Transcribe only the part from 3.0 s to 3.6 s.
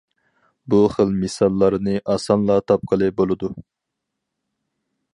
بولىدۇ.